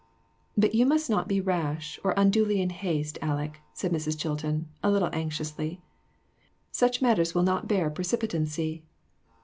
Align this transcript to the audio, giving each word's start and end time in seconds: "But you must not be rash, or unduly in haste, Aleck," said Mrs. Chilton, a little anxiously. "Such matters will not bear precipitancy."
"But 0.57 0.73
you 0.73 0.87
must 0.87 1.11
not 1.11 1.27
be 1.27 1.39
rash, 1.39 1.99
or 2.03 2.15
unduly 2.17 2.59
in 2.59 2.71
haste, 2.71 3.19
Aleck," 3.21 3.59
said 3.71 3.91
Mrs. 3.93 4.17
Chilton, 4.17 4.67
a 4.81 4.89
little 4.89 5.11
anxiously. 5.13 5.79
"Such 6.71 7.03
matters 7.03 7.35
will 7.35 7.43
not 7.43 7.67
bear 7.67 7.87
precipitancy." 7.91 8.81